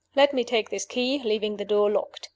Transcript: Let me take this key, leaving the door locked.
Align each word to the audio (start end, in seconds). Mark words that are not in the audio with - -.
Let 0.15 0.33
me 0.33 0.43
take 0.43 0.71
this 0.71 0.83
key, 0.87 1.21
leaving 1.23 1.57
the 1.57 1.63
door 1.65 1.91
locked. 1.91 2.29